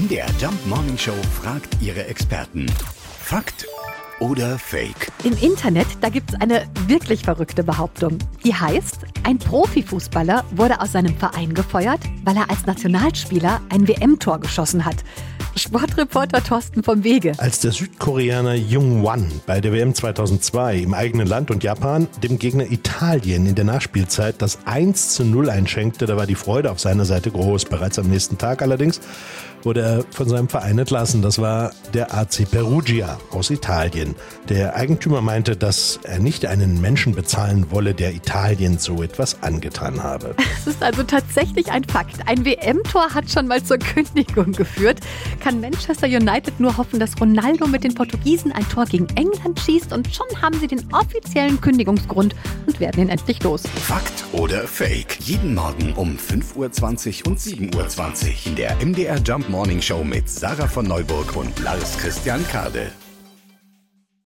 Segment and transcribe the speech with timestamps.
[0.00, 2.64] MDR Jump Morning Show fragt ihre Experten.
[3.18, 3.66] Fakt
[4.18, 5.12] oder Fake?
[5.24, 8.16] Im Internet, da gibt es eine wirklich verrückte Behauptung.
[8.42, 14.38] Die heißt, ein Profifußballer wurde aus seinem Verein gefeuert, weil er als Nationalspieler ein WM-Tor
[14.40, 14.96] geschossen hat.
[15.60, 17.32] Sportreporter Thorsten vom Wege.
[17.36, 22.38] Als der Südkoreaner Jung Wan bei der WM 2002 im eigenen Land und Japan dem
[22.38, 26.80] Gegner Italien in der Nachspielzeit das 1 zu 0 einschenkte, da war die Freude auf
[26.80, 27.66] seiner Seite groß.
[27.66, 29.02] Bereits am nächsten Tag allerdings
[29.64, 31.22] wurde er von seinem Verein entlassen.
[31.22, 34.14] Das war der AC Perugia aus Italien.
[34.48, 40.02] Der Eigentümer meinte, dass er nicht einen Menschen bezahlen wolle, der Italien so etwas angetan
[40.02, 40.34] habe.
[40.60, 42.26] Es ist also tatsächlich ein Fakt.
[42.26, 45.00] Ein WM-Tor hat schon mal zur Kündigung geführt.
[45.40, 49.92] Kann Manchester United nur hoffen, dass Ronaldo mit den Portugiesen ein Tor gegen England schießt
[49.92, 52.36] und schon haben sie den offiziellen Kündigungsgrund
[52.66, 53.62] und werden ihn endlich los.
[53.62, 55.18] Fakt oder Fake?
[55.20, 60.28] Jeden Morgen um 5.20 Uhr und 7.20 Uhr in der MDR Jump Morning Show mit
[60.28, 62.92] Sarah von Neuburg und Lars Christian Kade.